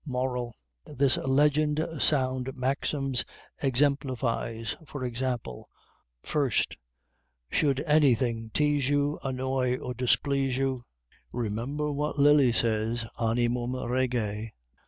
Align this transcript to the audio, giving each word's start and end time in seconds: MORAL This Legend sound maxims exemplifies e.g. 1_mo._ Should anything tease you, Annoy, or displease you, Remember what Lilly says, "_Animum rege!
MORAL 0.03 0.55
This 0.87 1.17
Legend 1.17 1.85
sound 1.99 2.55
maxims 2.57 3.23
exemplifies 3.61 4.75
e.g. 4.81 4.85
1_mo._ 5.23 6.65
Should 7.51 7.79
anything 7.81 8.49
tease 8.51 8.89
you, 8.89 9.19
Annoy, 9.23 9.77
or 9.77 9.93
displease 9.93 10.57
you, 10.57 10.85
Remember 11.31 11.91
what 11.91 12.17
Lilly 12.17 12.51
says, 12.51 13.05
"_Animum 13.19 13.87
rege! 13.87 14.53